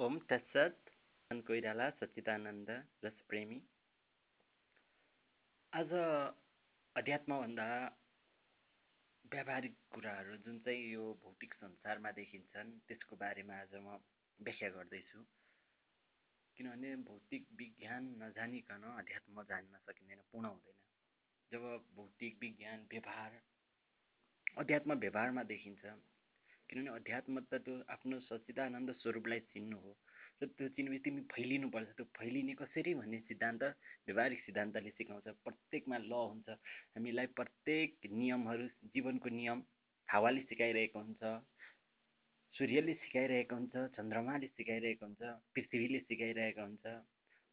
[0.00, 0.90] ओम तत्सत
[1.30, 2.70] कोइराला सच्चिदानन्द
[3.04, 3.58] रसप्रेमी।
[5.72, 5.90] आज
[6.96, 7.66] अध्यात्मभन्दा
[9.24, 13.98] व्यावहारिक कुराहरू जुन चाहिँ यो भौतिक संसारमा देखिन्छन् त्यसको बारेमा आज म
[14.40, 15.20] व्याख्या गर्दैछु।
[16.56, 20.78] किनभने भौतिक विज्ञान नजानिकन अध्यात्म जान्न सकिँदैन पूर्ण हुँदैन।
[21.52, 23.40] जब भौतिक विज्ञान व्यवहार
[24.64, 25.84] अध्यात्म व्यवहारमा देखिन्छ
[26.70, 29.92] किनभने अध्यात्म त त्यो आफ्नो सच्चिदानन्द स्वरूपलाई चिन्नु हो।
[30.40, 33.62] र त्यो चिनेपछि तिमी फैलिनुपर्छ त्यो फैलिने कसरी भन्ने सिद्धान्त
[34.06, 36.48] व्यवहारिक सिद्धान्तले सिकाउँछ। प्रत्येकमा ल हुन्छ।
[36.94, 39.58] हामीलाई प्रत्येक नियमहरू जीवनको नियम
[40.08, 41.22] हावाले सिकाइरहेको हुन्छ।
[42.54, 45.22] सूर्यले सिकाइरहेको हुन्छ। चन्द्रमाले सिकाइरहेको हुन्छ।
[45.54, 46.84] पृथ्वीले सिकाइरहेको हुन्छ।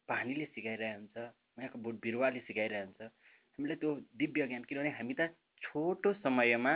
[0.08, 1.16] पानीले सिकाइरहेको हुन्छ।
[1.58, 3.02] यहाँको बोट बिरुवाले सिकाइरहेको हुन्छ।
[3.58, 6.74] हामीलाई त्यो दिव्य ज्ञान किनभने हामी त छोटो समयमा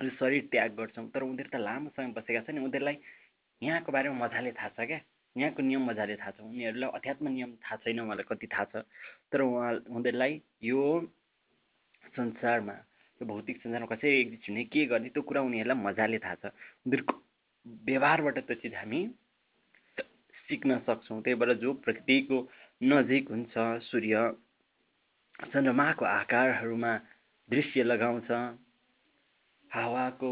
[0.00, 2.96] शरीर त्याग गर्छौँ। तर उनीहरू त लामो समय बसेका छन् उनीहरूलाई
[3.62, 5.00] यहाँको बारेमा मजाले थाहा छ क्या?
[5.36, 8.74] यहाँको नियम मजाले थाहा छ। उनीहरूलाई अध्यात्म नियम थाहा छैन उहाँलाई कति थाहा छ।
[9.32, 10.80] तर उहाँ उनीहरूलाई यो
[12.16, 12.72] संसारमा
[13.20, 16.44] यो भौतिक संसारमा कसरी एक्जिस्ट हुने के गर्ने त्यो कुरा उनीहरूलाई मजाले थाहा छ।
[16.86, 17.14] उनीहरूको
[17.84, 19.00] व्यवहारबाट त्यो चिज हामी
[20.48, 22.38] सिक्न सक्छौँ। त्यही भएर जो प्रकृतिको
[22.80, 24.16] नजिक हुन्छ सूर्य
[25.52, 26.92] चन्द्रमाको आकारहरूमा
[27.48, 28.30] दृश्य लगाउँछ
[29.70, 30.28] हावाको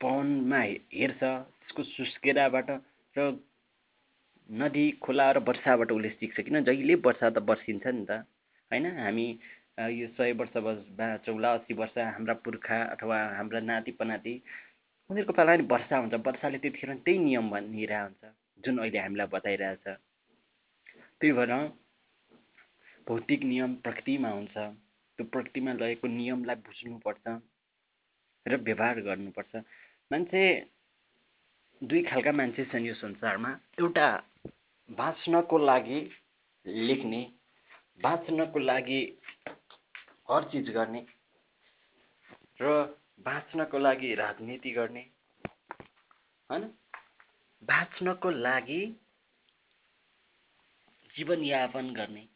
[0.00, 0.60] पवनमा
[0.92, 2.70] हेर्छ त्यसको सुस्केराबाट
[3.16, 3.26] र
[4.48, 6.64] नदी खोला र वर्षाबाट उसले सिक्छ। किन?
[6.64, 8.24] जहिले वर्षा त बर्सिन्छ नि त।
[8.70, 8.86] होइन?
[8.98, 9.26] हामी
[9.98, 10.56] यो सय वर्ष
[10.98, 14.34] बाँचौँला अस्सी वर्ष हाम्रा पुर्खा अथवा हाम्रा नाति पनाति
[15.10, 19.86] उनीहरूको पाला नि वर्षा हुन्छ। वर्षाले त्यतिखेर त्यही नियम भनिरहेको हुन्छ जुन अहिले हामीलाई बताइरहेछ।
[21.20, 21.52] त्यही भएर
[23.06, 24.54] भौतिक नियम प्रकृतिमा हुन्छ।
[25.18, 27.24] त्यो प्रकृतिमा लगेको नियमलाई बुझ्नुपर्छ।
[28.46, 29.56] र व्यवहार गर्नुपर्छ।
[30.10, 30.42] मान्छे
[31.82, 34.08] दुई खालका मान्छे छन् यो संसारमा। एउटा
[34.88, 36.00] बाँच्नको लागि
[36.66, 37.22] लेख्ने
[38.02, 39.00] बाँच्नको लागि
[40.30, 41.04] हर चिज गर्ने
[42.60, 45.00] र बाँच्नको लागि राजनीति गर्ने
[46.50, 46.62] होइन?
[47.62, 48.80] बाँच्नको लागि
[51.14, 52.26] जीवनयापन गर्ने।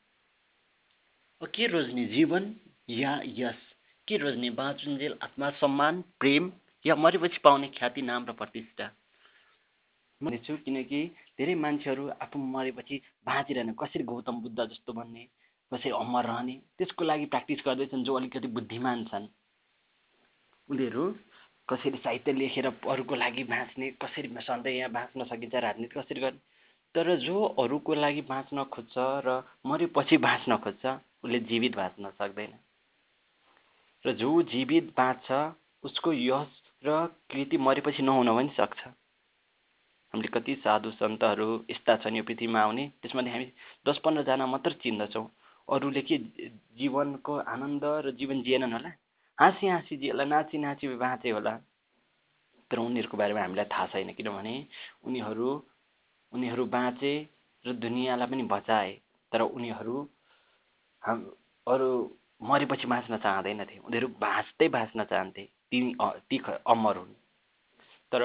[1.43, 2.05] के रोज्ने?
[2.07, 2.55] जीवन
[2.91, 3.68] या यस
[4.09, 4.51] के रोज्ने?
[4.51, 6.53] बाँचुन्जेल आत्मसम्मान प्रेम
[6.87, 8.91] या मरेपछि पाउने ख्याति नाम र प्रतिष्ठा?
[10.21, 11.01] भनेछु किनकि
[11.39, 12.97] धेरै मान्छेहरू आफू मरेपछि
[13.27, 15.29] बाँचिरहने। कसरी गौतम बुद्ध जस्तो भन्ने?
[15.75, 16.55] कसरी अमर रहने?
[16.79, 19.27] त्यसको लागि प्र्याक्टिस गर्दैछन् जो अलिकति बुद्धिमान छन्।
[20.69, 21.05] उनीहरू
[21.69, 23.91] कसरी साहित्य लेखेर अरूको लागि बाँच्ने?
[24.03, 26.41] कसरी सधैँ यहाँ बाँच्न सकिन्छ राजनीति कसरी गर्ने?
[26.95, 30.87] तर जो अरूको लागि बाँच्न खोज्छ र मरेपछि बाँच्न खोज्छ
[31.25, 32.59] उसले जीवित बाँच्न सक्दैन।
[34.05, 35.27] र जो जीवित बाँच्छ
[35.85, 38.87] उसको यश र कृति मरेपछि नहुन पनि सक्छ।
[40.15, 43.47] हामीले कति साधु सन्तहरू यस्ता छन् यो पृथ्वीमा आउने त्यसमध्ये हामी
[43.89, 45.27] दस पन्ध्रजना मात्र चिन्दछौँ।
[45.69, 46.19] अरूले के
[46.79, 48.91] जीवनको आनन्द र जीवन जिएनन् होला?
[49.39, 51.55] हाँसी हाँसी जिए होला नाची नाची बाँचे होला।
[52.71, 54.55] तर उनीहरूको बारेमा हामीलाई थाहा छैन किनभने
[55.05, 55.51] उनीहरू
[56.33, 57.13] उनीहरू बाँचे
[57.65, 58.93] र दुनियाँलाई पनि बचाए।
[59.33, 59.97] तर उनीहरू
[61.03, 61.19] हाम
[61.67, 61.91] अरू
[62.41, 65.79] मरेपछि बाँच्न चाहँदैनथे। उनीहरू बाँच्दै बाँच्न चाहन्थे। ती
[66.31, 67.15] ती अमर हुन्।
[68.13, 68.23] तर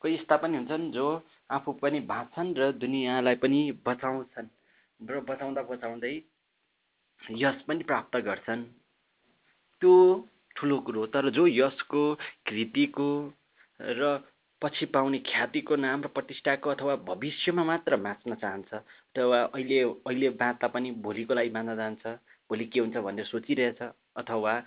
[0.00, 1.06] कोही यस्ता पनि हुन्छन् जो
[1.50, 4.48] आफू पनि बाँच्छन् र दुनियाँलाई पनि बचाउँछन्।
[5.00, 6.14] र बचाउँदा बचाउँदै
[7.42, 8.62] यस पनि प्राप्त गर्छन्।
[9.82, 9.94] त्यो
[10.56, 12.02] ठुलो कुरो तर जो यसको
[12.46, 13.10] कृतिको
[13.80, 14.16] र
[14.62, 20.68] पछि पाउने ख्यातिको नाम र प्रतिष्ठाको अथवा भविष्यमा मात्र बाँच्न चाहन्छ। अथवा अहिले अहिले बाँच्दा
[20.68, 22.06] पनि भोलिको लागि बाँच्न जान्छ
[22.50, 23.82] भोलि के हुन्छ भनेर सोचिरहेछ।
[24.16, 24.62] अथवा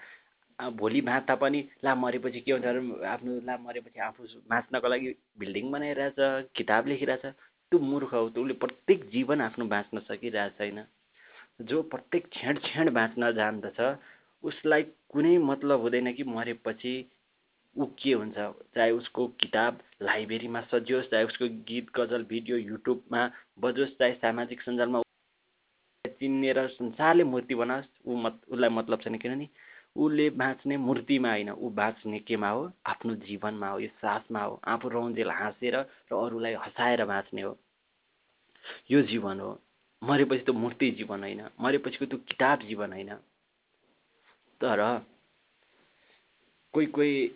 [0.59, 2.65] भोलि बाँच्दा पनि ला मरेपछि के हुन्छ
[3.07, 6.15] आफ्नो ला मरेपछि आफू बाँच्नको लागि बिल्डिङ बनाइरहेछ
[6.55, 10.83] किताब लेखिरहेछ। त्यो मूर्ख हो उसले प्रत्येक जीवन आफ्नो बाँच्न सकिरहेको छैन।
[11.61, 13.79] जो प्रत्येक क्षण क्षण बाँच्न जान्दछ
[14.43, 16.93] उसलाई कुनै मतलब हुँदैन कि मरेपछि
[17.75, 18.37] ऊ के हुन्छ।
[18.75, 23.29] चाहे उसको किताब लाइब्रेरीमा सजियोस् चाहे उसको गीत गजल भिडियो युट्युबमा
[23.59, 25.01] बजोस् चाहे सामाजिक सञ्जालमा
[26.19, 29.47] चिनेर संसारले मूर्ति बनाओस् ऊ मत उसलाई मतलब छैन किनभने
[29.95, 32.71] उसले बाँच्ने मूर्तिमा होइन ऊ बाँच्ने केमा हो?
[32.85, 37.57] आफ्नो जीवनमा हो यो सासमा हो आफू रौन्जेल हाँसेर र अरूलाई हँसाएर बाँच्ने हो।
[38.91, 39.59] यो जीवन हो।
[40.01, 43.13] मरेपछि त मूर्ति जीवन होइन मरेपछिको त्यो किताब जीवन होइन।
[44.61, 44.79] तर
[46.73, 47.31] कोही कोही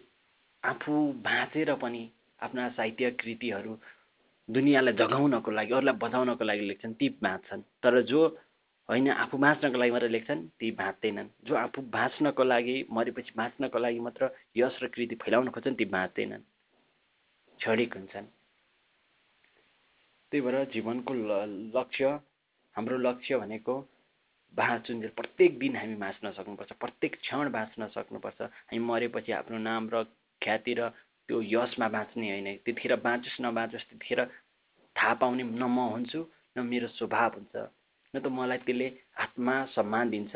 [0.63, 0.93] आफू
[1.23, 2.09] बाँचेर पनि
[2.39, 3.77] आफ्ना साहित्य कृतिहरू
[4.49, 8.21] दुनियाँलाई जगाउनको लागि अरूलाई बचाउनको लागि लेख्छन् ती बाँच्छन्। तर जो
[8.89, 13.99] होइन आफू बाँच्नको लागि मात्र लेख्छन् ती बाँच्दैनन्। जो आफू बाँच्नको लागि मरेपछि बाँच्नको लागि
[13.99, 16.43] मात्र यश र कृति फैलाउन खोज्छन् ती बाँच्दैनन्।
[17.59, 18.27] क्षणिक हुन्छन्।
[20.31, 21.13] त्यही भएर जीवनको
[21.77, 22.07] लक्ष्य
[22.75, 23.75] हाम्रो लक्ष्य भनेको
[24.57, 30.03] बाँचुन्जेल प्रत्येक दिन हामी बाँच्न सक्नुपर्छ प्रत्येक क्षण बाँच्न सक्नुपर्छ। हामी मरेपछि आफ्नो नाम र
[30.41, 30.89] ख्याति र
[31.29, 34.25] त्यो यशमा बाँच्ने होइन। त्यतिखेर बाँचोस् नबाँचोस् त्यतिखेर
[34.95, 36.19] थाहा पाउने न म हुन्छु
[36.57, 37.55] न मेरो स्वभाव हुन्छ।
[38.13, 38.87] न त मलाई त्यसले
[39.17, 40.35] आत्मा सम्मान दिन्छ।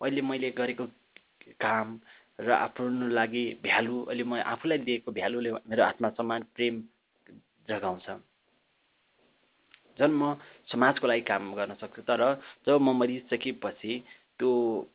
[0.00, 0.84] अहिले मैले गरेको
[1.60, 1.98] काम
[2.38, 6.74] र आफ्नो लागि भ्यालु अहिले म आफूलाई दिएको भ्यालुले मेरो आत्मा सम्मान प्रेम
[7.68, 8.08] जगाउँछ।
[9.98, 10.34] झन् म
[10.70, 12.22] समाजको लागि काम गर्न सक्छु तर
[12.66, 13.92] जब म मरिसकेपछि
[14.38, 14.50] त्यो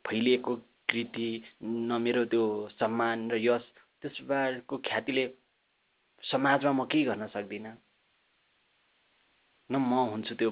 [0.08, 0.56] फैलिएको
[0.90, 1.30] कृति
[1.64, 2.44] न मेरो त्यो
[2.80, 3.66] सम्मान र यस
[4.02, 5.26] त्यसबारको ख्यातिले
[6.24, 7.76] समाजमा म केही गर्न सक्दिनँ।
[9.70, 10.52] न म हुन्छु त्यो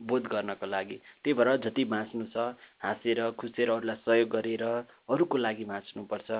[0.00, 2.36] बोध गर्नको लागि। त्यही भएर जति बाँच्नु छ
[2.82, 6.30] हाँसेर खुसेर अरूलाई सहयोग गरेर अरूको लागि बाँच्नुपर्छ।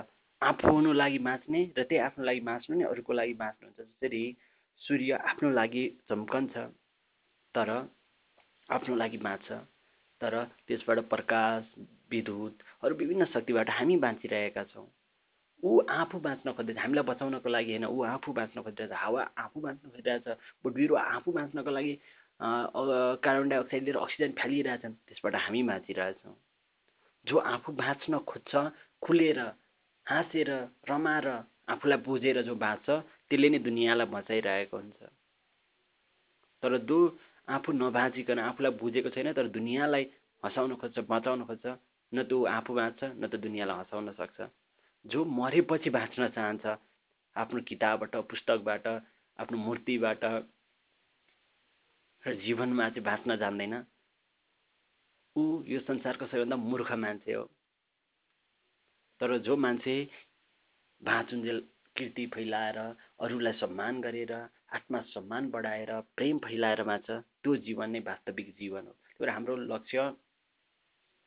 [0.43, 4.25] आफू हुनु लागि बाँच्ने र त्यही आफ्नो लागि बाँच्नु नै अरूको लागि बाँच्नुहुन्छ जसरी
[4.81, 6.57] सूर्य आफ्नो लागि चम्कन्छ
[7.55, 7.71] तर
[8.69, 9.53] आफ्नो लागि बाँच्छ।
[10.21, 10.35] तर
[10.67, 11.63] त्यसबाट प्रकाश
[12.11, 14.87] विद्युत अरू विभिन्न शक्तिबाट हामी बाँचिरहेका छौँ।
[15.63, 19.89] ऊ आफू बाँच्न खोज्दैछ। हामीलाई बचाउनको लागि होइन। ऊ आफू बाँच्न खोजिरहेछ हावा आफू बाँच्न
[19.91, 20.29] खोजिरहेछ
[20.65, 21.95] बोट बिरुवा आफू बाँच्नको लागि
[22.41, 26.35] कार्बन डाइअक्साइड लिएर अक्सिजन फालिरहेछन् त्यसबाट हामी बाँचिरहेछौँ।
[27.27, 28.53] जो आफू बाँच्न खोज्छ
[29.03, 29.39] खुलेर
[30.07, 30.51] हाँसेर
[30.91, 31.29] रमाएर
[31.73, 32.89] आफूलाई बुझेर जो बाँच्छ
[33.31, 35.01] त्यसले नै दुनियाँलाई बचाइरहेको हुन्छ।
[36.63, 36.99] तर जो
[37.49, 40.05] आफू नबाँचिकन आफूलाई बुझेको छैन तर दुनियाँलाई
[40.43, 41.67] हँसाउन खोज्छ बचाउन खोज्छ
[42.13, 44.41] न त ऊ आफू बाँच्छ न त दुनियाँलाई हँसाउन सक्छ।
[45.05, 46.67] जो मरेपछि बाँच्न चाहन्छ
[47.37, 48.87] आफ्नो किताबबाट पुस्तकबाट
[49.39, 50.25] आफ्नो मूर्तिबाट
[52.27, 53.75] र जीवनमा चाहिँ बाँच्न जान्दैन
[55.37, 57.45] ऊ यो संसारको सबैभन्दा मूर्ख मान्छे हो।
[59.21, 59.95] तर जो मान्छे
[61.01, 61.59] बाँचुन्जेल
[61.97, 62.79] कृति फैलाएर
[63.21, 68.95] अरूलाई सम्मान गरेर आत्मा सम्मान बढाएर प्रेम फैलाएर बाँच्छ त्यो जीवन नै वास्तविक जीवन हो।
[69.21, 70.09] भएर हाम्रो लक्ष्य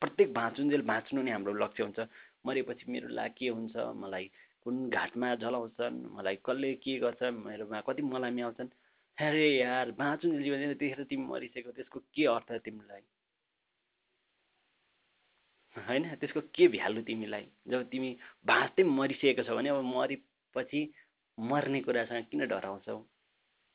[0.01, 1.99] प्रत्येक बाँचुन्जेल बाँच्नु नै हाम्रो लक्ष्य हुन्छ।
[2.45, 3.75] मरेपछि मेरो लागि के हुन्छ?
[4.01, 4.25] मलाई
[4.63, 8.69] कुन घाटमा जलाउँछन् मलाई कसले के गर्छ मेरोमा कति मलामी आउँछन्?
[9.17, 13.01] अरे यार बाँचुन्जेल जीवन त्यतिखेर तिमी मरिसक्यो त्यसको के अर्थ तिमीलाई?
[15.75, 17.45] होइन त्यसको के भ्यालु तिमीलाई?
[17.67, 18.09] जब तिमी
[18.45, 20.81] बाँच्दै मरिसकेको छौ भने अब मरेपछि
[21.37, 22.97] मर्ने कुरासँग किन डराउँछौ?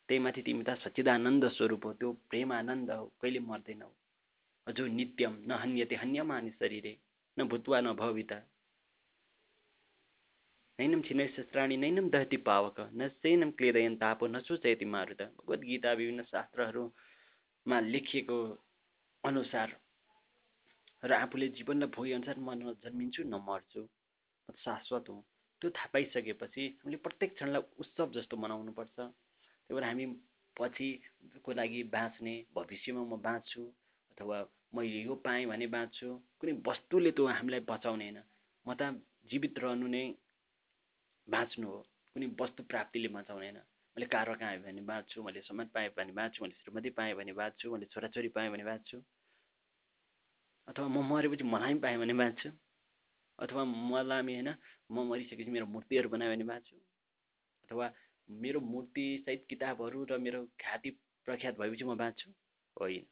[0.08, 3.90] त्यही माथि तिमी त सच्चिदानन्द स्वरूप हो त्यो प्रेम आनन्द हो कहिले मर्दैनौ?
[4.66, 6.94] जो नित्यम न हन्यते हन्यमानि शरीरे
[7.36, 8.38] न भूत्वा न भविता।
[10.82, 16.22] छिनै शस्त्राणी नैनम दहति पावक न सैनम क्लेदयन तापो न सोचयति मारुत। भगवद् गीता विभिन्न
[16.26, 18.38] शास्त्रहरूमा लेखिएको
[19.24, 19.68] अनुसार
[21.02, 25.22] र आफूले जीवनलाई भोगेअनुसार म न जन्मिन्छु न मर्छु म शाश्वत हुँ।
[25.62, 30.06] त्यो थाहा पाइसकेपछि हामीले प्रत्येक क्षणलाई उत्सव जस्तो मनाउनुपर्छ। त्यही भएर हामी
[30.56, 33.62] पछिको लागि बाँच्ने भविष्यमा म बाँच्छु
[34.12, 34.38] अथवा
[34.74, 36.08] मैले यो पाएँ भने बाँच्छु।
[36.40, 38.18] कुनै वस्तुले त्यो हामीलाई बचाउने होइन।
[38.66, 38.82] म त
[39.30, 40.04] जीवित रहनु नै
[41.32, 41.78] बाँच्नु हो
[42.16, 43.58] कुनै वस्तु प्राप्तिले बचाउने होइन
[43.96, 47.72] मैले कार कहाँ भने बाँच्छु मैले सम्मान पाएँ भने बाँच्छु मैले श्रीमती पाएँ भने बाँच्छु
[47.72, 48.98] मैले छोराछोरी पाएँ भने बाँच्छु।
[50.68, 52.50] अथवा म मरेपछि मलाई पनि पाएँ भने बाँच्छु।
[53.38, 54.48] अथवा मलाई होइन
[54.92, 56.76] म मरिसकेपछि मेरो मूर्तिहरू बनायो भने बाँच्छु।
[57.64, 57.92] अथवा
[58.28, 60.90] मेरो मूर्तिसहित किताबहरू र मेरो ख्याति
[61.26, 62.30] प्रख्यात भएपछि म बाँच्छु।
[62.76, 63.04] होइन।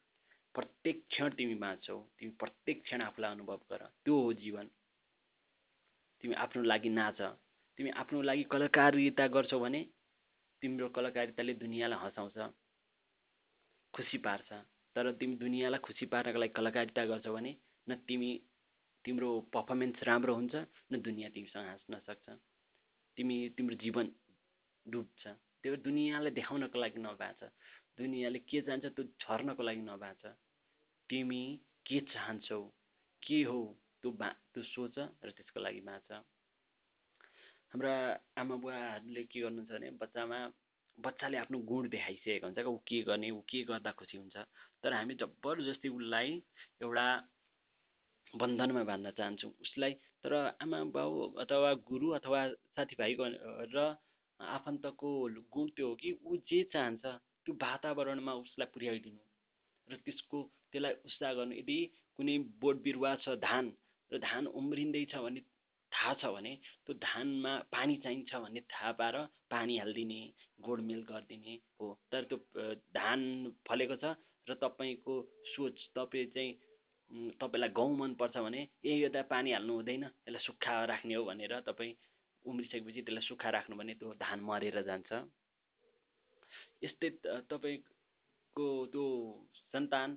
[0.54, 4.70] प्रत्येक क्षण तिमी बाँच्छौ तिमी प्रत्येक क्षण आफूलाई अनुभव गर। त्यो हो जीवन।
[6.20, 7.20] तिमी आफ्नो लागि नाच।
[7.78, 9.80] तिमी आफ्नो लागि कलाकारिता गर्छौ भने
[10.62, 12.38] तिम्रो कलाकारिताले दुनियाँलाई हँसाउँछ
[13.94, 14.48] खुसी पार्छ।
[14.96, 17.52] तर तिमी दुनियाँलाई खुसी पार्नको लागि कलाकारिता गर्छौ भने
[17.86, 18.30] न तिमी
[19.04, 20.54] तिम्रो पर्फर्मेन्स राम्रो हुन्छ
[20.92, 22.26] न दुनियाँ तिमीसँग हाँस्न सक्छ।
[23.16, 24.06] तिमी तिम्रो जीवन
[24.86, 25.22] डुब्छ।
[25.64, 27.40] भएर दुनियाँलाई देखाउनको लागि नबाँच
[27.98, 30.22] दुनियाँले के चाहन्छ त्यो छर्नको लागि नबाँच
[31.10, 31.42] तिमी
[31.86, 32.60] के चाहन्छौ
[33.22, 33.60] के हो
[34.02, 36.08] त्यो बा त्यो सोच र त्यसको लागि बाँच।
[37.72, 37.94] हाम्रा
[38.34, 40.38] आमा बुवाहरूले के गर्नुहुन्छ भने बच्चामा
[40.98, 44.36] बच्चाले आफ्नो गुण देखाइसकेको हुन्छ। क्या ऊ के गर्ने ऊ के गर्दा खुसी हुन्छ?
[44.82, 46.30] तर हामी जबरजस्ती उसलाई
[46.82, 47.06] एउटा
[48.34, 51.10] बन्धनमा बाँध्न चाहन्छौँ। उसलाई तर आमा बाउ
[51.46, 52.40] अथवा गुरु अथवा
[52.74, 53.24] साथीभाइको
[53.74, 53.78] र
[54.40, 55.10] आफन्तको
[55.54, 59.22] गुण त्यो हो कि ऊ जे चाहन्छ त्यो वातावरणमा उसलाई पुर्याइदिनु।
[59.88, 60.38] र त्यसको
[60.72, 61.78] त्यसलाई उत्साह गर्नु। यदि
[62.18, 63.72] कुनै बोट बिरुवा छ धान
[64.10, 65.40] र धान उम्रिँदैछ भने
[66.00, 66.52] थाहा छ भने
[66.86, 69.16] त्यो धानमा पानी चाहिन्छ भन्ने थाहा पाएर
[69.52, 70.20] पानी हालिदिने
[70.64, 72.38] गोडमेल गरिदिने हो। तर त्यो
[72.96, 73.20] धान
[73.68, 74.16] फलेको छ
[74.46, 75.14] र तपाईँको
[75.46, 76.52] सोच तपाईँ चाहिँ
[77.36, 81.54] तपाईँलाई गहुँ मनपर्छ भने ए यो त पानी हाल्नु हुँदैन यसलाई सुक्खा राख्ने हो भनेर
[81.68, 81.92] तपाईँ
[82.44, 85.10] उम्रिसकेपछि त्यसलाई सुक्खा राख्नु भने त्यो धान मरेर जान्छ।
[86.82, 87.08] यस्तै
[87.50, 89.04] तपाईँको त्यो
[89.68, 90.16] सन्तान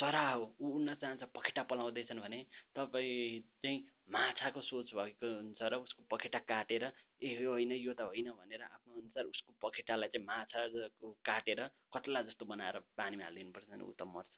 [0.00, 2.40] चरा हो ऊ उड्न चाहन्छ पखेटा पलाउँदैछन् भने
[2.76, 3.78] तपाईँ चाहिँ
[4.08, 6.84] माछाको सोच भएको हुन्छ र उसको पखेटा काटेर
[7.22, 11.60] ए यो होइन यो त होइन भनेर आफ्नो अनुसार उसको पखेटालाई चाहिँ माछाको काटेर
[11.94, 14.32] कत्ला जस्तो बनाएर पानीमा हालिदिनुपर्छ ऊ त मर्छ।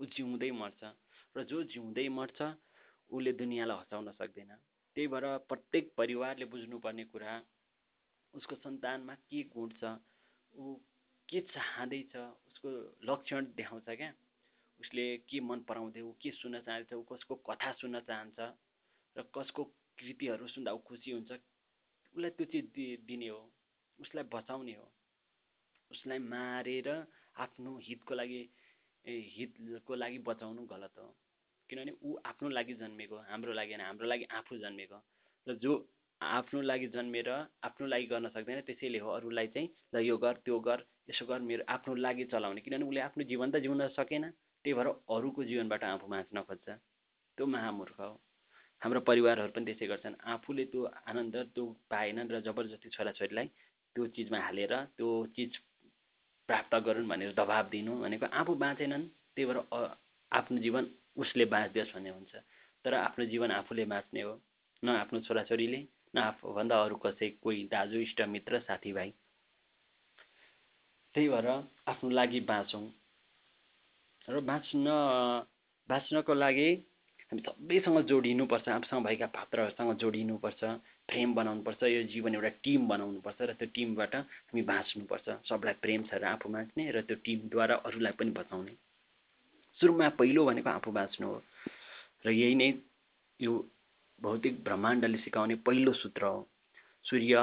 [0.00, 0.80] ऊ जिउँदै मर्छ
[1.36, 2.38] र जो जिउँदै मर्छ
[3.10, 4.52] उसले दुनियाँलाई हँसाउन सक्दैन।
[4.96, 7.34] त्यही भएर प्रत्येक परिवारले बुझ्नुपर्ने कुरा
[8.34, 9.98] उसको सन्तानमा के गुण छ
[10.54, 10.74] ऊ
[11.28, 12.68] के चाहँदैछ उसको
[13.04, 14.12] लक्षण देखाउँछ क्या?
[14.80, 18.38] उसले के मन पराउँदै ऊ के सुन्न चाहन्छ ऊ कसको कथा सुन्न चाहन्छ
[19.16, 19.64] र कसको
[19.98, 23.40] कृतिहरू सुन्दा ऊ खुसी हुन्छ उसलाई त्यो चिज दि दिने हो
[23.98, 24.86] उसलाई बचाउने हो।
[25.90, 26.88] उसलाई मारेर
[27.36, 28.40] आफ्नो हितको लागि
[29.04, 31.08] हितको लागि बचाउनु गलत हो।
[31.70, 34.98] किनभने ऊ आफ्नो लागि जन्मेको हाम्रो लागि होइन हाम्रो लागि आफू जन्मेको।
[35.46, 35.72] र जो
[36.20, 37.28] आफ्नो लागि जन्मेर
[37.64, 41.40] आफ्नो लागि गर्न सक्दैन त्यसैले हो अरूलाई चाहिँ ल यो गर त्यो गर यसो गर
[41.40, 44.24] मेरो आफ्नो लागि चलाउने। किनभने उसले आफ्नो जीवन त जिउन सकेन
[44.64, 46.68] त्यही भएर अरूको जीवनबाट आफू बाँच्न खोज्छ
[47.38, 48.12] त्यो महामूर्ख हो।
[48.82, 53.46] हाम्रो परिवारहरू पनि त्यसै गर्छन्। आफूले त्यो आनन्द त्यो पाएनन् र जबरजस्ती छोराछोरीलाई
[53.96, 55.50] त्यो चिजमा हालेर त्यो चिज
[56.48, 59.04] प्राप्त गरून् भनेर दबाब दिनु भनेको आफू बाँचेनन्
[59.34, 59.58] त्यही भएर
[60.32, 60.84] आफ्नो जीवन
[61.16, 62.34] उसले बाँचिदियोस् भन्ने हुन्छ।
[62.84, 64.32] तर आफ्नो जीवन आफूले बाँच्ने हो
[64.82, 65.80] न आफ्नो छोराछोरीले।
[66.14, 69.10] आफूभन्दा अरू कसै कोही दाजु इष्टमित्र साथीभाइ?
[71.14, 71.46] त्यही भएर
[71.88, 72.86] आफ्नो लागि बाँचौँ।
[74.28, 74.86] र बाँच्न
[75.88, 76.68] बाँच्नको लागि
[77.30, 80.64] हामी सबैसँग जोडिनुपर्छ आफूसँग भएका पात्रहरूसँग जोडिनुपर्छ
[81.10, 86.14] फ्रेम बनाउनुपर्छ यो जीवन एउटा टिम बनाउनुपर्छ र त्यो टिमबाट हामी बाँच्नुपर्छ। सबलाई प्रेम छ
[86.22, 88.74] र आफू बाँच्ने र त्यो टिमद्वारा अरूलाई पनि बचाउने।
[89.80, 91.42] सुरुमा पहिलो भनेको आफू बाँच्नु हो।
[92.26, 92.68] र यही नै
[93.40, 93.52] यो
[94.22, 96.48] भौतिक ब्रह्माण्डले सिकाउने पहिलो सूत्र हो।
[97.04, 97.36] सूर्य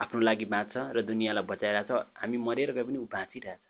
[0.00, 3.60] आफ्नो लागि बाँच्छ र दुनियाँलाई बचाइरहेछ। हामी मरेर गए पनि ऊ बाँचिरहेछ।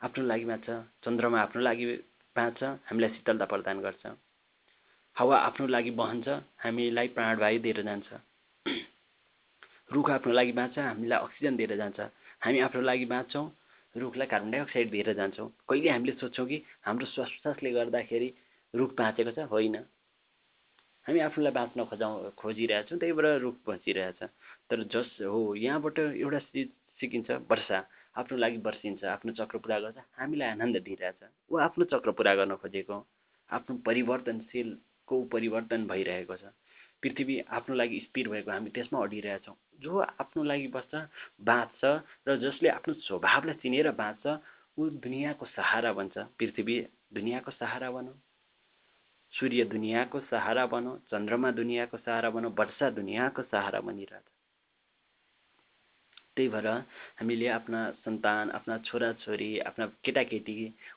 [0.00, 0.68] आफ्नो लागि बाँच्छ
[1.04, 1.86] चन्द्रमा आफ्नो लागि
[2.36, 4.06] बाँच्छ हामीलाई शीतलता प्रदान गर्छ।
[5.16, 6.28] हावा आफ्नो लागि बहन्छ
[6.64, 8.08] हामीलाई प्राणवायु दिएर जान्छ।
[9.92, 12.00] रुख आफ्नो लागि बाँच्छ हामीलाई अक्सिजन दिएर जान्छ।
[12.40, 13.46] हामी आफ्नो लागि बाँच्छौँ
[13.94, 18.28] रुखलाई कार्बन डाइअक्साइड दिएर जान्छौँ। कहिले हामीले सोध्छौँ कि हाम्रो श्वासले गर्दाखेरि
[18.74, 19.38] रुख बाँचेको छ?
[19.50, 19.76] होइन।
[21.10, 24.22] हामी आफूलाई बाँच्न खोजाउँ खोजिरहेछौँ त्यही भएर रुख बचिरहेछ।
[24.70, 26.68] तर जस हो यहाँबाट एउटा चिज
[27.02, 27.78] सिकिन्छ वर्षा।
[28.14, 32.54] आफ्नो लागि बर्सिन्छ आफ्नो चक्र पुरा गर्छ हामीलाई आनन्द दिइरहेछ। ऊ आफ्नो चक्र पुरा गर्न
[32.62, 32.94] खोजेको
[33.50, 36.54] आफ्नो परिवर्तनशीलको परिवर्तन भइरहेको छ।
[37.02, 40.94] पृथ्वी आफ्नो लागि स्थिर भएको हामी त्यसमा अडिरहेछौँ। जो आफ्नो लागि बस्छ
[41.42, 41.82] बाँच्छ
[42.22, 44.24] र जसले आफ्नो स्वभावलाई चिनेर बाँच्छ
[44.78, 46.76] ऊ दुनियाँको सहारा बन्छ। पृथ्वी
[47.10, 48.14] दुनियाँको सहारा भनौँ
[49.34, 54.28] सूर्य दुनियाँको सहारा भनौँ चन्द्रमा दुनियाँको सहारा भनौँ वर्षा दुनियाँको सहारा बनिरहेछ
[56.36, 56.66] त्यही भएर
[57.20, 60.54] हामीले आफ्ना सन्तान आफ्ना छोराछोरी आफ्ना केटाकेटी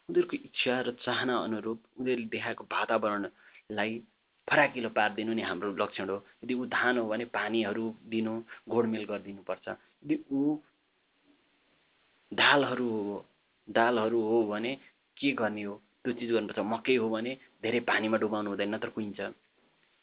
[0.09, 3.93] उनीहरूको इच्छा र चाहना अनुरूप उनीहरूले देखाएको वातावरणलाई
[4.47, 8.33] फराकिलो पारिदिनु नै हाम्रो लक्षण हो। यदि ऊ धान हो भने पानीहरू दिनु
[8.69, 10.57] गोडमेल गरिदिनुपर्छ। यदि ऊ
[12.31, 13.15] दालहरू हो
[13.67, 14.71] दालहरू हो भने
[15.17, 15.75] के गर्ने हो?
[16.05, 17.31] त्यो चिज गर्नुपर्छ मकै हो भने
[17.63, 19.22] धेरै पानीमा डुबाउनु हुँदैन नत्र कुहिन्छ।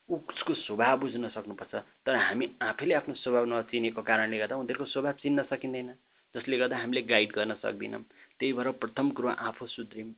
[0.09, 1.75] उसको स्वभाव बुझ्न सक्नुपर्छ।
[2.07, 5.93] तर हामी आफैले आफ्नो स्वभाव नचिनेको कारणले गर्दा उनीहरूको स्वभाव चिन्न सकिँदैन
[6.35, 8.03] जसले गर्दा हामीले गाइड गर्न सक्दैनौँ।
[8.41, 10.15] त्यही भएर प्रथम कुरो आफू सुध्रियौँ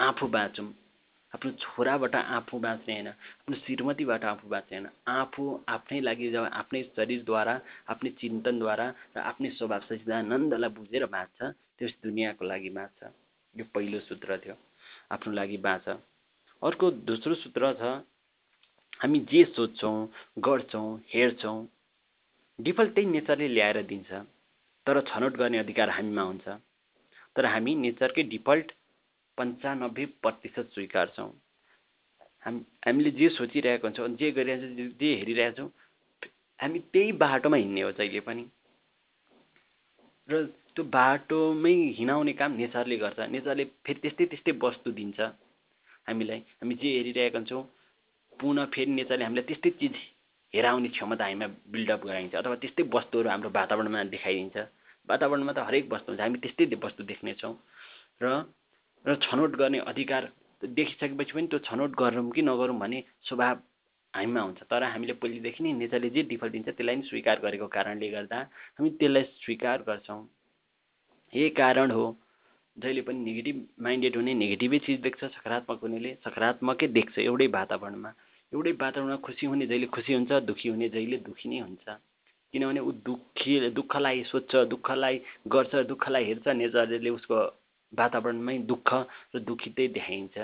[0.00, 0.68] आफू बाँचौँ।
[1.32, 6.82] आफ्नो छोराबाट आफू बाँच्ने होइन आफ्नो श्रीमतीबाट आफू बाँच्ने होइन। आफू आफ्नै लागि जब आफ्नै
[6.96, 7.54] शरीरद्वारा
[7.88, 11.38] आफ्नै चिन्तनद्वारा र आफ्नै स्वभाव सचिदानन्दलाई बुझेर बाँच्छ
[11.78, 13.00] त्यस दुनियाँको लागि बाँच्छ।
[13.54, 14.56] यो पहिलो सूत्र थियो।
[15.10, 15.88] आफ्नो लागि बाँच।
[16.62, 17.82] अर्को दोस्रो सूत्र छ
[19.00, 21.58] हामी जे सोध्छौँ गर्छौँ हेर्छौँ
[22.58, 24.10] डिफल्ट त्यही नेचरले ल्याएर दिन्छ
[24.86, 26.48] तर छनौट गर्ने अधिकार हामीमा हुन्छ।
[27.36, 28.72] तर हामी नेचरकै डिफल्ट
[29.38, 31.30] पन्चानब्बे प्रतिशत स्वीकार्छौँ।
[32.44, 35.70] हाम हामीले जे सोचिरहेको हुन्छौँ जे गरिरहेको छौँ जे हेरिरहेको छौँ
[36.60, 38.44] हामी त्यही बाटोमा हिँड्ने हो जहिले पनि।
[40.30, 40.44] र
[40.74, 45.18] त्यो बाटोमै हिँडाउने काम नेचरले गर्छ। नेचरले फेरि त्यस्तै त्यस्तै वस्तु दिन्छ
[46.08, 47.62] हामीलाई। हामी जे हेरिरहेका हुन्छौँ
[48.40, 49.96] पुनः फेरि नेचरले हामीलाई त्यस्तै चिज
[50.54, 54.56] हेराउने क्षमता हामीमा बिल्डअप गराइन्छ अथवा त्यस्तै वस्तुहरू हाम्रो वातावरणमा देखाइदिन्छ।
[55.08, 57.54] वातावरणमा त हरेक वस्तु हुन्छ। हामी त्यस्तै वस्तु देख्नेछौँ
[58.22, 58.26] र
[59.04, 60.22] र छनौट गर्ने अधिकार
[60.62, 63.56] देखिसकेपछि पनि त्यो छनौट गरौँ कि नगरौँ भन्ने स्वभाव
[64.14, 68.08] हामीमा हुन्छ। तर हामीले पहिलेदेखि नै नेचरले जे डिफल्ट दिन्छ त्यसलाई नै स्वीकार गरेको कारणले
[68.10, 68.38] गर्दा
[68.78, 70.22] हामी त्यसलाई स्वीकार गर्छौँ।
[71.32, 72.04] यही कारण हो
[72.76, 78.10] जहिले पनि नेगेटिभ माइन्डेड हुने नेगेटिभै चिज देख्छ सकारात्मक हुनेले सकारात्मकै देख्छ एउटै वातावरणमा।
[78.52, 81.86] एउटै वातावरणमा खुसी हुने जहिले खुसी हुन्छ दुःखी हुने जहिले दुःखी नै हुन्छ।
[82.54, 85.16] किनभने ऊ दुःखी दुःखलाई सोध्छ दुःखलाई
[85.54, 87.36] गर्छ दुःखलाई हेर्छ नेचरले उसको
[87.92, 88.88] वातावरणमै दुःख
[89.34, 90.36] र दुःखितै देखाइन्छ।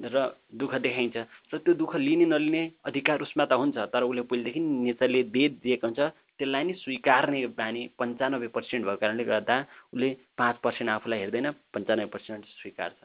[0.00, 0.16] र
[0.56, 1.16] दुःख देखाइन्छ।
[1.52, 5.22] र त्यो दुःख लिने नलिने अधिकार उसमा त हुन्छ तर उसले पहिलेदेखि नेचरले
[5.60, 6.00] दिएको हुन्छ
[6.40, 9.56] त्यसलाई नै स्वीकार्ने बानी पन्चानब्बे पर्सेन्ट भएको कारणले गर्दा
[9.92, 10.08] उसले
[10.40, 13.00] पाँच पर्सेन्ट आफूलाई हेर्दैन पन्चानब्बे पर्सेन्ट स्वीकार्छ।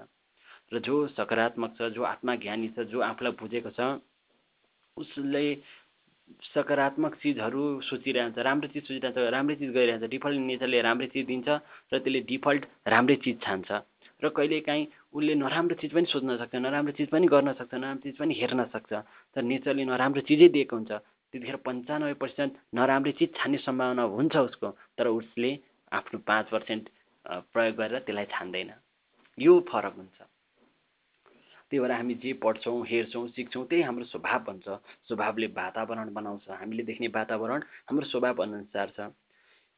[0.72, 4.00] र जो सकारात्मक छ जो आत्मज्ञानी छ जो आफूलाई बुझेको छ
[4.98, 5.46] उसले
[6.56, 11.48] सकारात्मक चिजहरू सोचिरहन्छ राम्रो चिज सोचिरहन्छ राम्रै चिज गरिरहन्छ। डिफल्ट नेचरले राम्रै चिज दिन्छ
[11.92, 13.70] र त्यसले डिफल्ट राम्रै चिज छान्छ।
[14.25, 18.17] र कहिलेकाहीँ उसले नराम्रो चिज पनि सोच्न सक्छ नराम्रो चिज पनि गर्न सक्छ नराम्रो चिज
[18.17, 18.91] पनि हेर्न सक्छ।
[19.36, 20.91] तर नेचरले नराम्रो चिजै दिएको हुन्छ।
[21.34, 25.51] त्यतिखेर पन्चानब्बे पर्सेन्ट नराम्रो चिज छान्ने सम्भावना हुन्छ उसको तर उसले
[25.91, 26.84] आफ्नो पाँच पर्सेन्ट
[27.53, 28.72] प्रयोग गरेर त्यसलाई छान्दैन।
[29.38, 30.17] यो फरक हुन्छ।
[31.67, 34.65] त्यही भएर हामी जे पढ्छौँ हेर्छौँ सिक्छौँ त्यही हाम्रो स्वभाव बन्छ।
[35.08, 39.00] स्वभावले वातावरण बनाउँछ। हामीले देख्ने वातावरण हाम्रो स्वभाव अनुसार छ।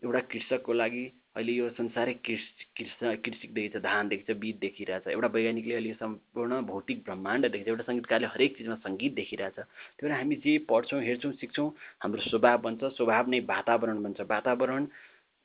[0.03, 1.05] एउटा कृषकको लागि
[1.37, 5.93] अहिले यो संसारै कृषि कृषि देखेको छ धान देखेको छ बिट देखिरहेछ। एउटा वैज्ञानिकले अहिले
[6.01, 10.57] सम्पूर्ण भौतिक ब्रह्माण्ड देखेको छ एउटा सङ्गीतकारले हरेक चिजमा सङ्गीत देखिरहेछ। त्यही भएर हामी जे
[10.71, 11.69] पढ्छौँ हेर्छौँ सिक्छौँ
[12.03, 14.87] हाम्रो स्वभाव बन्छ। स्वभाव नै वातावरण बन्छ। वातावरण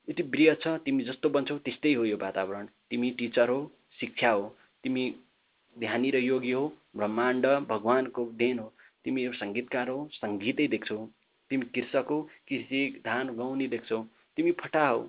[0.08, 3.60] यति वृह छ तिमी जस्तो बन्छौ त्यस्तै हो यो वातावरण। तिमी टिचर हो
[4.00, 4.44] शिक्षा हो
[4.84, 5.04] तिमी
[5.76, 6.64] ध्यानी र योगी हो
[6.96, 8.72] ब्रह्माण्ड भगवान्को देन हो।
[9.04, 11.04] तिमी एउटा सङ्गीतकार हो सङ्गीतै देख्छौ।
[11.50, 14.00] तिमी कृषक हो कृषि धान गहुँ नि देख्छौ।
[14.36, 15.00] तिमी फटा हौ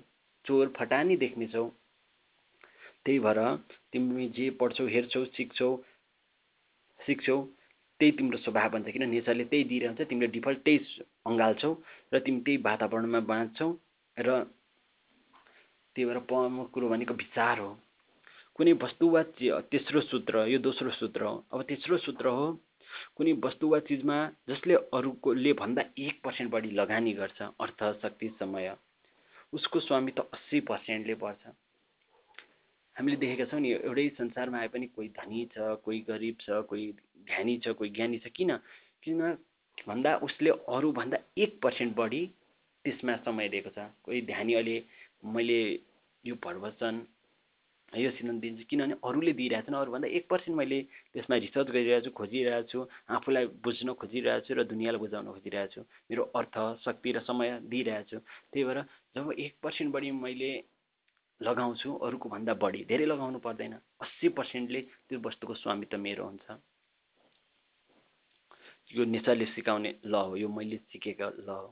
[0.44, 1.68] चोर फटा नि देख्नेछौ
[3.04, 3.40] त्यही भएर
[3.92, 5.70] तिमी जे पढ्छौ हेर्छौ सिक्छौ
[7.00, 7.38] सिक्छौ
[8.00, 11.72] त्यही तिम्रो स्वभाव बन्छ किन नेचरले त्यही दिइरहन्छ तिमीले डिफल्ट त्यही अँगाल्छौ
[12.14, 13.68] र तिमी त्यही वातावरणमा बाँच्छौ
[14.16, 14.42] र
[15.96, 17.70] त्यही भएर प्रमुख कुरो भनेको विचार हो।
[18.56, 19.22] कुनै वस्तु वा
[19.70, 22.46] तेस्रो सूत्र यो दोस्रो सूत्र हो। अब तेस्रो सूत्र हो
[23.16, 24.16] कुनै वस्तु वा चिजमा
[24.48, 28.74] जसले अरूकोले भन्दा एक पर्सेन्ट बढी लगानी गर्छ। अर्थ शक्ति समय।
[29.54, 31.42] उसको स्वामित्व अस्सी पर्सेन्टले पर्छ।
[32.96, 36.86] हामीले देखेका छौँ नि एउटै संसारमा आए पनि कोही धनी छ कोही गरिब छ कोही
[37.26, 38.56] ध्यानी छ कोही ज्ञानी छ किन?
[39.02, 39.20] किन?
[39.78, 42.22] भन्दा उसले अरूभन्दा एक पर्सेन्ट बढी
[42.84, 44.76] त्यसमा समय दिएको छ। कोही ध्यानी अहिले
[45.24, 45.60] मैले
[46.24, 46.94] यो प्रवचन
[47.96, 50.78] यो सिद्धान्त दिन्छु। किनभने अरूले दिइरहेको छन् अरूभन्दा एक पर्सेन्ट मैले
[51.14, 52.78] त्यसमा रिसर्च गरिरहेको छु खोजिरहेको छु
[53.14, 55.80] आफूलाई बुझ्न खोजिरहेको छु र दुनियाँलाई बुझाउन खोजिरहेको छु
[56.10, 58.18] मेरो अर्थ शक्ति र समय दिइरहेको छु
[58.52, 58.78] त्यही भएर
[59.14, 60.52] जब एक पर्सेन्ट बढी मैले
[61.40, 66.46] लगाउँछु अरूको भन्दा बढी धेरै लगाउनु पर्दैन। अस्सी पर्सेन्टले त्यो वस्तुको स्वामित्व मेरो हुन्छ।
[68.94, 71.68] यो नेचरले सिकाउने ल हो यो मैले सिकेको ल हो।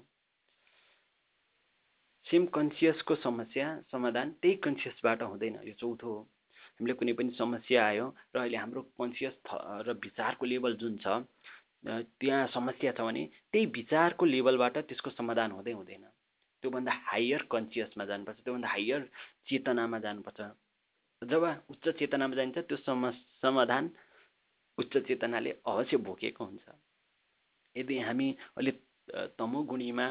[2.33, 6.21] सेम कन्सियसको समस्या समाधान त्यही कन्सियसबाट हुँदैन यो चौथो हो।
[6.81, 9.35] हामीले कुनै पनि समस्या आयो र अहिले हाम्रो कन्सियस
[9.87, 11.21] र विचारको लेभल जुन छ
[11.85, 16.05] त्यहाँ समस्या छ भने त्यही विचारको लेभलबाट त्यसको समाधान हुँदै हुँदैन।
[16.65, 19.01] त्योभन्दा हायर कन्सियसमा जानुपर्छ त्योभन्दा हायर
[19.49, 20.41] चेतनामा जानुपर्छ।
[21.23, 23.11] जब उच्च चेतनामा जान्छ त्यो सम
[23.45, 23.91] समाधान
[24.79, 26.67] उच्च चेतनाले अवश्य भोगेको हुन्छ।
[27.77, 28.73] यदि हामी अहिले
[29.39, 30.07] तमोगुणीमा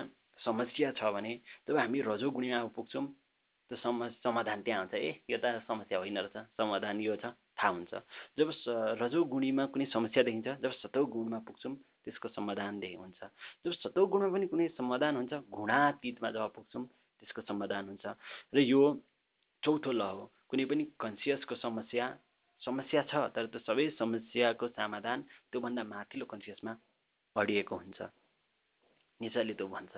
[0.45, 1.33] समस्या छ भने
[1.67, 3.05] जब हामी रजोगुणीमा पुग्छौँ।
[3.71, 7.69] त्यो सम समाधान त्यहाँ हुन्छ। ए यो त समस्या होइन रहेछ। समाधान यो छ थाहा
[7.71, 7.93] हुन्छ।
[8.37, 8.49] जब
[9.01, 13.21] रजोगुणीमा कुनै समस्या देखिन्छ जब सतौ गुणमा पुग्छौँ त्यसको समाधान देखि हुन्छ।
[13.63, 16.83] जब सतौ गुणमा पनि कुनै समाधान हुन्छ गुणातीतमा जब पुग्छौँ
[17.19, 18.05] त्यसको समाधान हुन्छ।
[18.51, 18.81] र यो
[19.63, 22.05] चौथो ल हो। कुनै पनि कन्सियसको समस्या
[22.61, 26.73] समस्या छ तर त्यो सबै समस्याको समाधान त्योभन्दा माथिल्लो कन्सियसमा
[27.35, 27.99] अडिएको हुन्छ।
[29.21, 29.93] नेचरले त्यो भन्छ।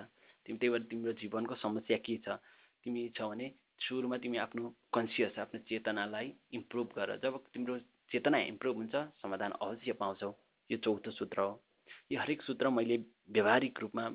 [0.45, 2.38] तिमी त्यही भएर तिम्रो जीवनको समस्या के छ?
[2.86, 7.77] तिमी छ भने सुरुमा तिमी आफ्नो कन्सियस आफ्नो चेतनालाई इम्प्रुभ गर। जब तिम्रो
[8.12, 10.32] चेतना इम्प्रुभ हुन्छ समाधान अवश्य पाउँछौ।
[10.69, 11.51] यो चौथो सूत्र हो।
[12.12, 12.97] यो हरेक सूत्र मैले
[13.32, 14.06] व्यवहारिक रूपमा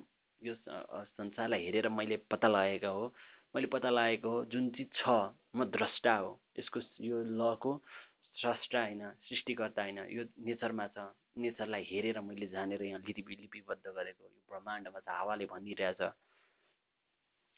[0.42, 3.06] यो संसारलाई हेरेर मैले पत्ता लगाएको हो।
[3.54, 5.08] मैले पत्ता लगाएको हो जुन चिज छ
[5.56, 7.72] म द्रष्टा हो। यसको यो लको
[8.38, 14.24] स्रष्टा होइन सृष्टिकर्ता होइन यो नेचरमा छ। नेचरलाई हेरेर मैले जानेर यहाँ लिपि लिपिबद्ध गरेको
[14.24, 16.02] यो ब्रह्माण्डमा छ हावाले भनिरहेछ।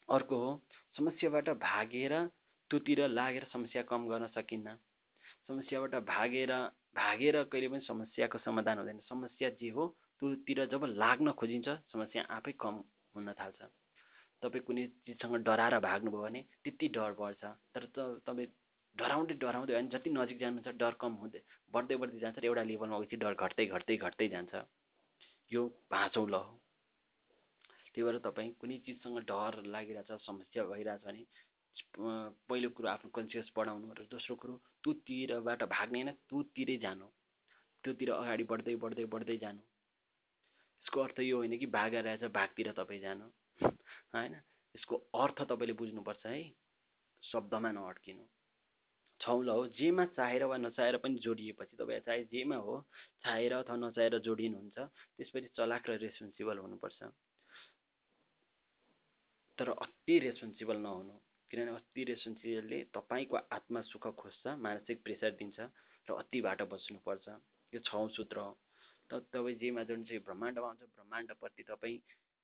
[0.09, 0.49] अर्को हो
[0.97, 2.13] समस्याबाट भागेर
[2.71, 4.75] त्योतिर लागेर समस्या कम गर्न सकिन्न।
[5.47, 6.51] समस्याबाट भागेर
[6.95, 9.87] भागेर कहिले पनि समस्याको समाधान हुँदैन। समस्या जे हो
[10.19, 12.75] त्योतिर जब लाग्न खोजिन्छ समस्या आफै कम
[13.15, 13.61] हुन थाल्छ।
[14.41, 17.85] तपाईँ कुनै चिजसँग डराएर भाग्नुभयो भने त्यति डर बढ्छ तर
[18.25, 18.47] तपाईँ
[18.95, 21.41] डराउँदै डराउँदै होइन जति नजिक जानुहुन्छ डर कम हुँदै
[21.73, 24.63] बढ्दै बढ्दै जान्छ र एउटा लेभलमा गएपछि डर घट्दै घट्दै घट्दै जान्छ।
[25.51, 26.59] यो पाँचौँ ल हो
[27.85, 31.23] त्यही भएर तपाईँ कुनै चिजसँग डर लागिरहेछ समस्या भइरहेछ भने
[32.47, 37.07] पहिलो कुरो आफ्नो कन्सियस बढाउनु र दोस्रो कुरो त्योतिरबाट भाग्ने होइन त्योतिरै जानु।
[37.83, 39.63] त्योतिर अगाडि बढ्दै बढ्दै बढ्दै जानु।
[40.85, 43.25] यसको अर्थ यो होइन कि भागा रहेछ भागतिर तपाईँ जानु।
[44.13, 44.35] होइन?
[44.75, 46.43] यसको अर्थ तपाईँले बुझ्नुपर्छ है।
[47.23, 48.23] शब्दमा नअड्किनु।
[49.21, 52.75] छौँ हो। जेमा चाहेर वा नचाहेर पनि जोडिएपछि तपाईँ चाहे जेमा हो
[53.23, 56.99] चाहेर अथवा नचाहेर जोडिनुहुन्छ त्यसपछि चलाक र रेस्पोन्सिबल हुनुपर्छ।
[59.57, 61.15] तर अति रेस्पोन्सिबल नहुनु
[61.51, 65.59] किनभने अति रेस्पोन्सिबलले तपाईँको आत्मा सुख खोज्छ मानसिक प्रेसर दिन्छ
[66.07, 67.27] र अतिबाट बस्नुपर्छ
[67.73, 68.51] यो छौँ सूत्र हो।
[69.09, 71.97] त तपाईँ जेमा जुन चाहिँ ब्रह्माण्डमा हुन्छ ब्रह्माण्डप्रति तपाईँ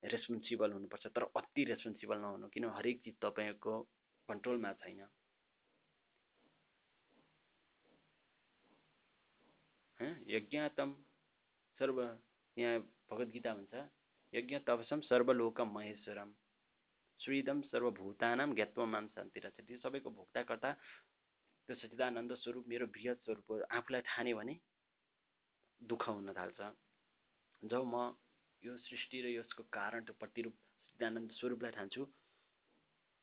[0.03, 3.73] रेस्पोन्सिबल हुनुपर्छ तर अति रेस्पोन्सिबल नहुनु किन हरेक चिज तपाईँको
[4.29, 5.01] कन्ट्रोलमा छैन।
[9.99, 10.93] यज्ञातम
[11.79, 12.01] सर्व
[12.57, 12.79] यहाँ
[13.11, 13.73] भगवद्गीता हुन्छ
[14.33, 16.33] यज्ञ तपसम सर्वलोकम महेश्वरम
[17.19, 20.71] श्रीदम सर्वभूतानाम ज्ञात्व रहेछ त्यो सबैको भोक्ताकर्ता
[21.69, 24.55] त्यो सचिदानन्द स्वरूप मेरो बृहत स्वरूप आफूलाई ठाने भने
[25.81, 26.59] दुःख हुन थाल्छ।
[27.63, 27.95] जब म
[28.63, 30.55] यो सृष्टि र यसको कारण त्यो प्रतिरूप
[30.85, 32.05] सचिदानन्द स्वरूपलाई ठान्छु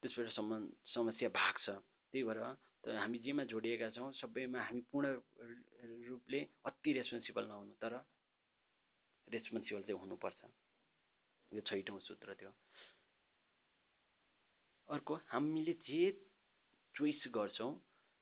[0.03, 0.49] त्यसबाट सम
[0.95, 2.41] समस्या भाग्छ। त्यही भएर
[2.85, 5.07] हामी जेमा जोडिएका छौँ सबैमा हामी पूर्ण
[6.09, 7.95] रूपले अति रेस्पोन्सिबल नहुनु तर
[9.29, 10.41] रेस्पोन्सिबल चाहिँ हुनुपर्छ।
[11.53, 12.53] यो छैटौँ सूत्र थियो
[14.89, 16.03] अर्को हामीले जे
[16.95, 17.73] चोइस गर्छौँ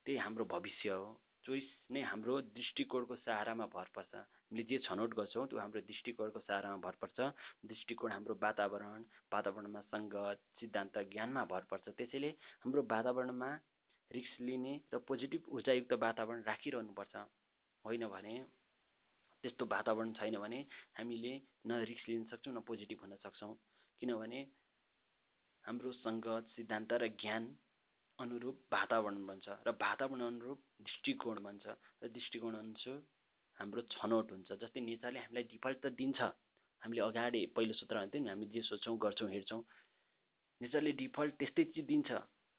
[0.07, 1.11] त्यही हाम्रो भविष्य हो।
[1.45, 6.79] चोइस नै हाम्रो दृष्टिकोणको सहारामा भर पर्छ। हामीले जे छनौट गर्छौँ त्यो हाम्रो दृष्टिकोणको सहारामा
[6.87, 7.19] भर पर्छ।
[7.67, 12.31] दृष्टिकोण हाम्रो वातावरण वातावरणमा सङ्गत सिद्धान्त ज्ञानमा भर पर्छ। त्यसैले
[12.63, 13.51] हाम्रो वातावरणमा
[14.15, 17.15] रिक्स लिने र पोजिटिभ ऊर्जायुक्त वातावरण राखिरहनुपर्छ।
[17.85, 18.35] होइन भने
[19.45, 20.61] त्यस्तो वातावरण छैन भने
[20.99, 21.35] हामीले
[21.67, 23.55] न रिक्स लिन सक्छौँ न पोजिटिभ हुन सक्छौँ।
[24.03, 24.41] किनभने
[25.65, 27.43] हाम्रो सङ्गत सिद्धान्त र ज्ञान
[28.19, 31.65] अनुरूप वातावरण बन्छ र वातावरण अनुरूप दृष्टिकोण बन्छ
[32.03, 32.99] र दृष्टिकोण अनुसार
[33.59, 36.21] हाम्रो छनौट हुन्छ। जस्तै नेचरले हामीलाई डिफल्ट त दिन्छ
[36.83, 39.63] हामीले अगाडि पहिलो सूत्र भन्थ्यो नि हामी जे सोच्छौँ गर्छौँ हेर्छौँ।
[40.61, 42.11] नेचरले डिफल्ट त्यस्तै चिज दिन्छ।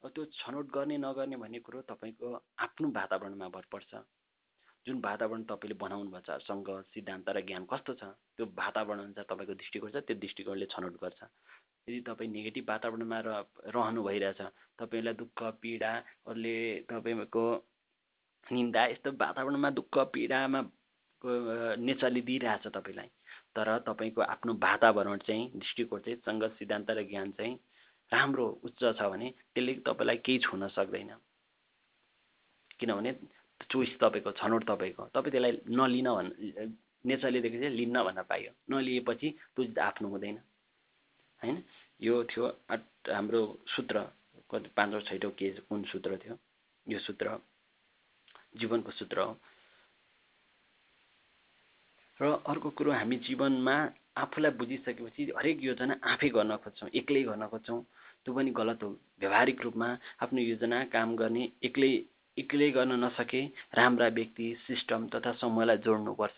[0.10, 2.28] त्यो छनौट गर्ने नगर्ने भन्ने कुरो तपाईँको
[2.60, 3.92] आफ्नो वातावरणमा भर पर्छ।
[4.86, 8.04] जुन वातावरण तपाईँले बनाउनु भएको छ सङ्घ सिद्धान्त र ज्ञान कस्तो छ
[8.36, 11.22] त्यो वातावरण अनुसार तपाईँको दृष्टिकोण छ त्यो दृष्टिकोणले छनौट गर्छ।
[11.88, 13.30] यदि तपाईँ नेगेटिभ वातावरणमा र
[13.70, 14.42] रहनु भइरहेछ
[14.80, 15.92] तपाईँलाई दुःख पीडा
[16.28, 16.56] अरूले
[16.90, 17.46] तपाईँको
[18.48, 20.62] निन्दा यस्तो वातावरणमा दुःख पीडामा
[21.80, 23.10] नेचरले दिइरहेछ तपाईँलाई।
[23.56, 27.56] तर तपाईँको आफ्नो वातावरण चाहिँ दृष्टिकोण चाहिँ सङ्गत सिद्धान्त र ज्ञान चाहिँ
[28.14, 31.12] राम्रो उच्च छ भने त्यसले तपाईँलाई केही छुन सक्दैन।
[32.80, 33.12] किनभने
[33.72, 36.30] चोइस तपाईँको छनौट तपाईँको तपाईँ त्यसलाई नलिन भन्
[37.06, 40.38] नेचरले दिएको चाहिँ लिन्न भन्न पाइयो। नलिएपछि त्यो आफ्नो हुँदैन।
[41.42, 41.58] होइन?
[42.02, 42.46] यो थियो
[43.12, 43.96] हाम्रो सूत्र
[44.52, 46.36] कति पाँचौँ छैटौँ के कुन सूत्र थियो?
[46.88, 47.40] यो सूत्र
[48.60, 49.34] जीवनको सूत्र हो।
[52.20, 53.76] र अर्को कुरो हामी जीवनमा
[54.18, 57.82] आफूलाई बुझिसकेपछि हरेक योजना आफै गर्न खोज्छौँ एक्लै गर्न खोज्छौँ।
[58.26, 59.88] त्यो पनि गलत हो। व्यावहारिक रूपमा
[60.22, 61.92] आफ्नो योजना काम गर्ने एक्लै
[62.38, 63.42] एक्लै गर्न नसके
[63.76, 66.38] राम्रा व्यक्ति सिस्टम तथा समूहलाई जोड्नुपर्छ।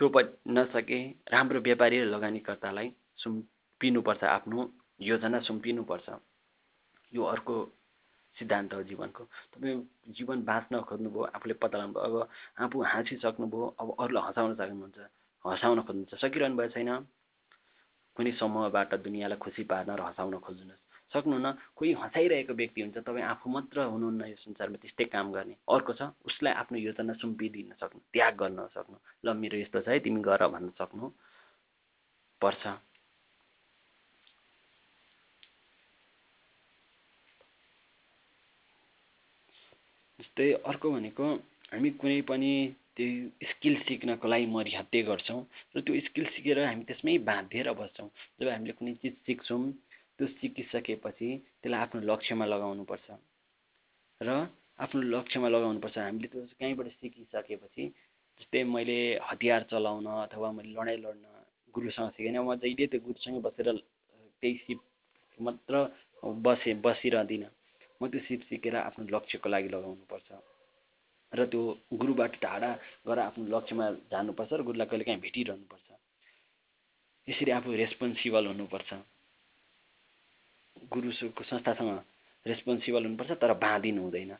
[0.00, 0.98] पनि नसके
[1.32, 6.08] राम्रो व्यापारी र लगानीकर्तालाई सुम्पिनुपर्छ आफ्नो योजना सुम्पिनुपर्छ।
[7.12, 7.54] यो अर्को
[8.36, 9.80] सिद्धान्त हो जीवनको। तपाईँ
[10.16, 14.98] जीवन बाँच्न खोज्नुभयो आफूले पत्ता लगाउनुभयो अब आफू हाँसिसक्नुभयो अब अरूलाई हँसाउन सक्नुहुन्छ।
[15.44, 16.90] हँसाउन खोज्नुहुन्छ सकिरहनु भएको छैन।
[18.16, 20.80] कुनै समूहबाट दुनियाँलाई खुसी पार्न र हँसाउन खोज्नुहोस्
[21.12, 25.92] सक्नुहुन्न। कोही हँसाइरहेको व्यक्ति हुन्छ तपाईँ आफू मात्र हुनुहुन्न यो संसारमा त्यस्तै काम गर्ने। अर्को
[25.92, 30.20] छ उसलाई आफ्नो योजना सुम्पिदिन सक्नु त्याग गर्न सक्नु। ल मेरो यस्तो छ है तिमी
[30.24, 31.06] गर भन्न सक्नु
[32.40, 32.64] पर्छ।
[40.20, 41.24] जस्तै अर्को भनेको
[41.72, 42.52] हामी कुनै पनि
[42.96, 45.40] त्यो स्किल सिक्नको लागि मरिहत्ते गर्छौँ
[45.74, 48.08] र त्यो स्किल सिकेर हामी त्यसमै बाँधिएर बस्छौँ।
[48.40, 49.62] जब हामीले कुनै चिज सिक्छौँ
[50.18, 51.28] त्यो सिकिसकेपछि
[51.62, 53.06] त्यसलाई आफ्नो लक्ष्यमा लगाउनुपर्छ।
[54.20, 54.28] र
[54.84, 57.84] आफ्नो लक्ष्यमा लगाउनुपर्छ। हामीले त्यो कहीँबाट सिकिसकेपछि
[58.38, 61.24] जस्तै मैले हतियार चलाउन अथवा मैले लडाइँ लड्न
[61.74, 64.80] गुरुसँग सिकेँ म जहिले त्यो गुरुसँगै बसेर त्यही सिप
[65.38, 65.74] मात्र
[66.44, 67.50] बसेँ बसिरहँदिनँ।
[68.00, 70.51] म त्यो सिप सिकेर आफ्नो लक्ष्यको लागि लगाउनुपर्छ।
[71.32, 71.62] र त्यो
[71.94, 72.70] गुरुबाट टाढा
[73.06, 75.88] गएर आफ्नो लक्ष्यमा जानुपर्छ र गुरुलाई कहिले काहीँ भेटिरहनुपर्छ।
[77.28, 78.90] यसरी आफू रेस्पोन्सिबल हुनुपर्छ।
[80.92, 81.90] गुरुको संस्थासँग
[82.46, 84.36] रेस्पोन्सिबल हुनुपर्छ तर बाँधिनु हुँदैन।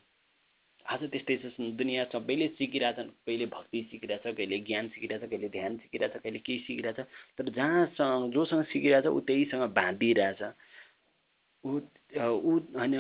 [0.87, 1.47] आज त्यस्तै छ
[1.79, 6.99] दुनियाँ सबैले सिकिरहेछन् कहिले भक्ति सिकिरहेछ कहिले ज्ञान सिकिरहेछ कहिले ध्यान सिकिरहेछ कहिले केही सिकिरहेछ
[7.39, 10.43] तर जहाँसँग जोसँग सिकिरहेछ ऊ त्यहीसँग बाँधिरहेछ।
[11.65, 12.95] ऊ ऊ होइन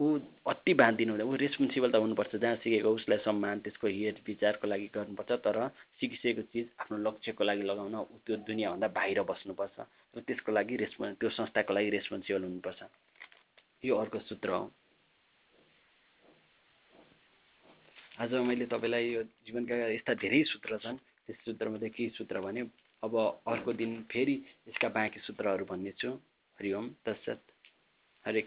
[0.00, 4.66] ऊ अति बाँधिनु हुँदैन ऊ रेस्पोन्सिबल त हुनुपर्छ जहाँ सिकेको उसलाई सम्मान त्यसको हेर विचारको
[4.68, 5.58] लागि गर्नुपर्छ तर
[5.98, 9.78] सिकिसकेको चिज आफ्नो लक्ष्यको लागि लगाउन ऊ त्यो दुनियाँभन्दा बाहिर बस्नुपर्छ
[10.14, 12.80] र त्यसको लागि रेस्पोन् त्यो संस्थाको लागि रेस्पोन्सिबल हुनुपर्छ।
[13.84, 14.70] यो अर्को सूत्र हो।
[18.22, 22.62] आज मैले तपाईँलाई यो जीवनका यस्ता धेरै सूत्र छन् त्यस सूत्रमध्ये केही सूत्र भने
[23.02, 23.14] अब
[23.46, 24.34] अर्को दिन फेरि
[24.68, 26.10] यसका बाँकी सूत्रहरू भन्नेछु।
[26.58, 27.42] हरि ओम तत्सत।
[28.24, 28.46] हरे कृष्ण।